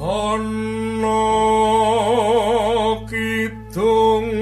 [0.00, 1.28] ana
[3.04, 4.32] kidung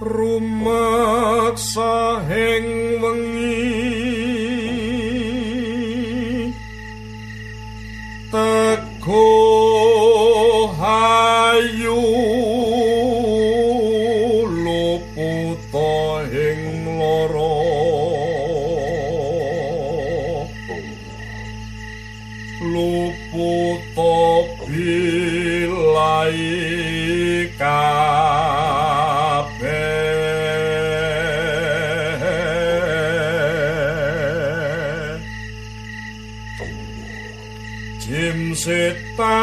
[0.00, 2.05] rumaksa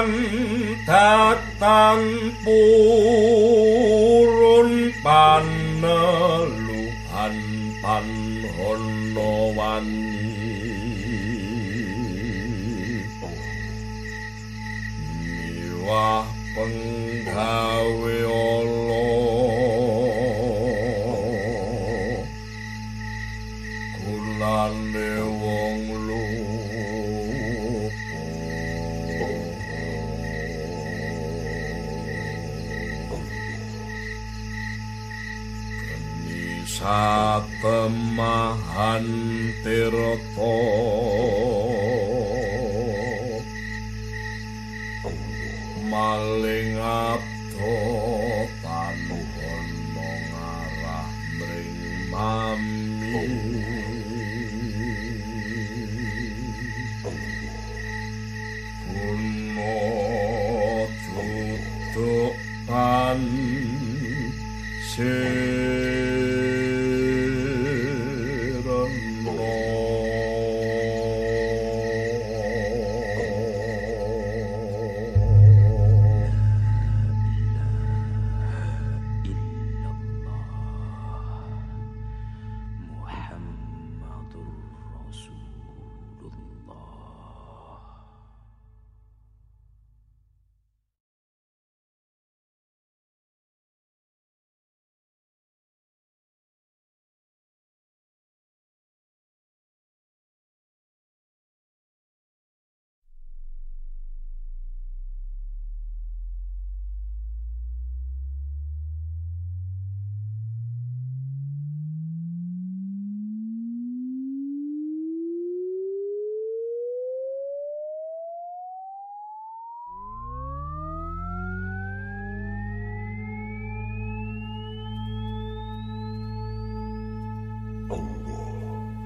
[0.09, 0.11] น
[0.89, 2.01] ทัดตัน
[2.45, 2.59] ปู
[4.39, 4.71] รุน
[5.05, 5.45] ปัน
[5.79, 5.85] เน
[6.67, 7.35] ลุพัน
[7.83, 8.07] ปัน
[8.55, 9.17] หนโน
[9.57, 9.87] วัน
[15.09, 15.41] มี
[15.87, 16.11] วะ
[16.55, 16.75] ปัง
[17.31, 17.57] ทา
[17.97, 18.03] เว
[36.83, 39.07] Satemahan
[39.63, 40.51] tirta
[45.87, 47.32] maling abdo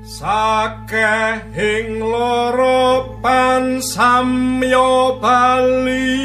[0.07, 6.15] sakehing loro pan samya bali.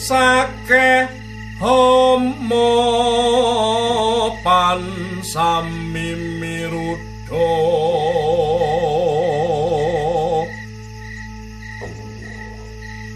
[0.00, 1.04] Sakeh
[1.60, 2.72] homo
[4.40, 4.80] pan
[5.20, 7.52] sami mirudo.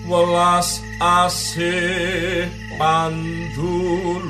[0.09, 2.49] Welas asih
[2.81, 4.28] pandulune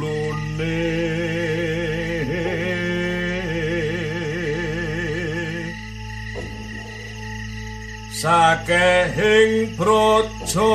[8.19, 10.75] sakehing brojo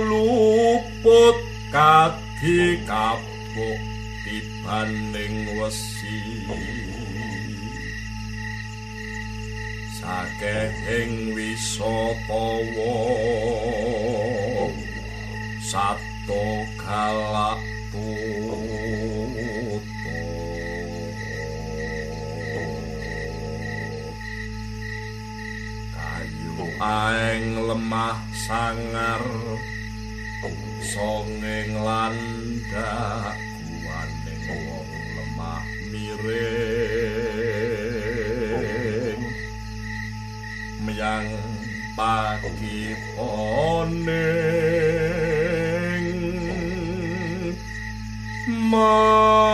[0.00, 1.36] luput
[1.68, 3.80] kadi kapuk
[4.24, 6.48] dibanding wesi.
[10.00, 12.96] Sakehing wisatawa
[15.60, 16.44] sato
[16.80, 17.71] galak
[26.82, 29.22] aeng lemah sangar
[30.82, 35.62] songeng landak kuwaning wong lemah
[35.94, 36.42] miring.
[40.82, 41.30] Menyang
[41.94, 44.42] pagi poning
[48.50, 49.51] marah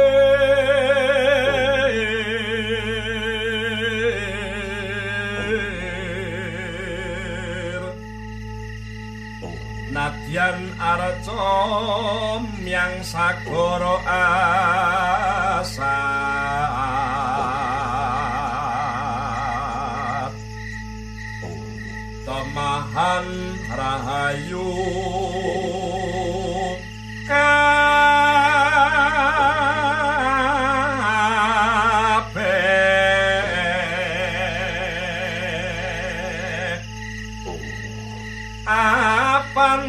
[9.95, 11.47] Nadyan arca
[12.63, 13.95] myang sagara
[15.63, 15.95] asa
[24.25, 24.65] rahayu
[27.29, 27.45] kabeh.
[38.65, 39.85] Apan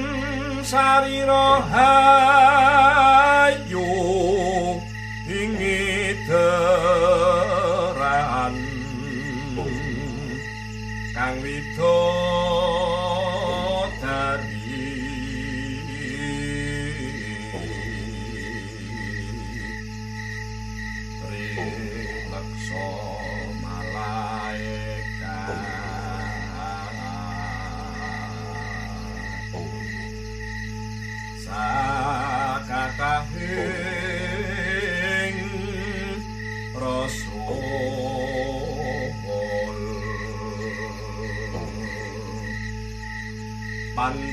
[0.61, 1.65] sarira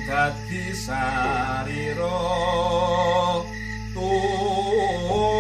[0.04, 2.20] pandati sarira
[3.96, 5.32] tunggal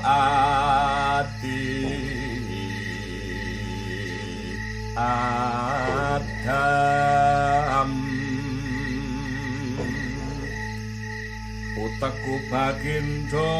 [0.00, 1.60] ati.
[4.96, 5.52] Adam.
[11.76, 13.52] Uteku bagindo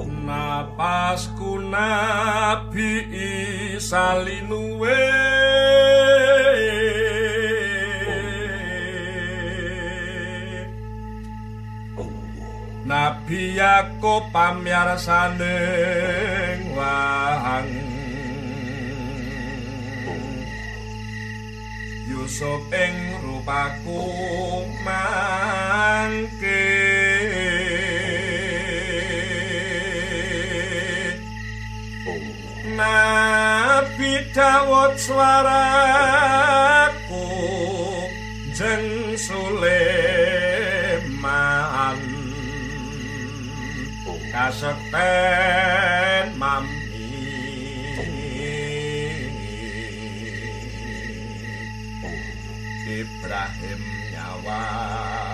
[0.07, 3.03] napasku nabi
[3.75, 5.03] Isa linuwe.
[12.89, 15.43] Nabi Yakub pamyarsaning
[16.73, 17.69] wahang.
[22.09, 24.01] Yusuf ing rupaku
[24.87, 26.78] mangke
[34.39, 36.15] Dawud swaraku
[38.55, 39.99] jeng Sulaiman
[44.31, 45.59] kasekten
[46.39, 46.71] mami
[52.87, 53.83] Ibrahim
[54.15, 55.28] nyawa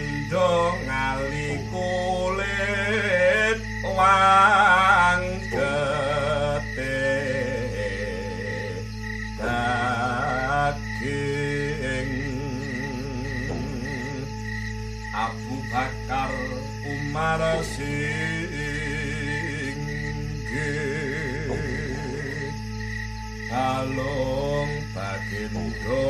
[0.00, 6.80] Bagindo ngali kulit wang getih
[9.36, 10.72] daging.
[15.12, 16.32] Abu Bakar
[16.88, 19.04] Umar Singge
[23.52, 26.08] Kalung Bagindo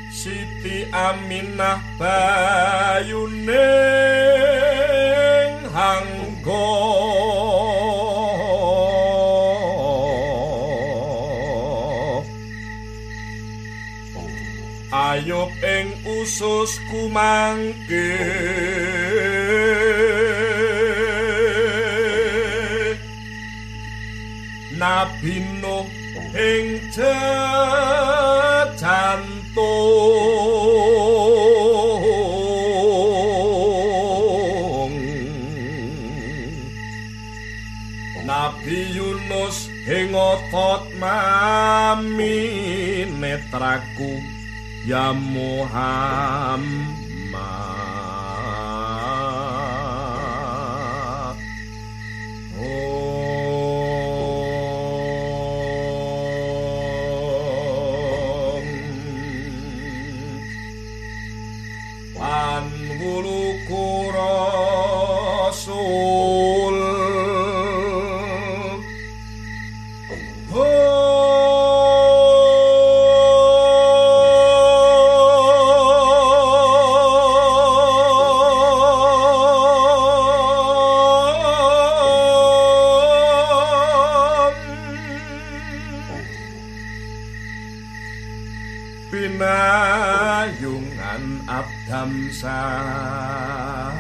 [0.10, 3.70] Siti Aminah bayune
[5.70, 6.83] hanggo
[16.24, 18.16] usus kumangke.
[24.80, 25.88] Nabi Nuh
[26.32, 27.44] ing jantung
[38.24, 42.40] Nabi Yunus ing otot mami
[43.12, 44.33] netraku
[44.86, 46.84] ya Muhammad.
[52.60, 53.14] Om.
[62.16, 63.33] Panwuluku
[89.14, 90.66] Pinayungan
[91.46, 93.94] abdam sarah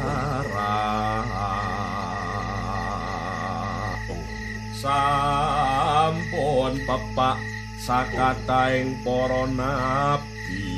[4.74, 7.38] sampun pepak
[7.86, 10.74] sakataing para nabi.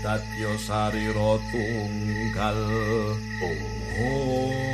[0.00, 2.64] Dadya sarira tunggal
[3.44, 4.67] oh